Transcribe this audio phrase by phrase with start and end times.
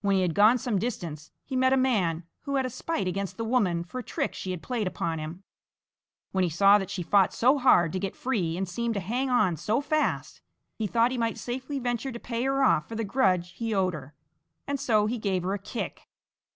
[0.00, 3.36] When he had gone some distance, he met a man who had a spite against
[3.36, 5.44] the woman for a trick she had played upon him.
[6.32, 9.30] When he saw that she fought so hard to get free and seemed to hang
[9.30, 10.40] on so fast,
[10.74, 13.94] he thought he might safely venture to pay her off for the grudge he owed
[13.94, 14.12] her,
[14.66, 16.08] and so he gave her a kick.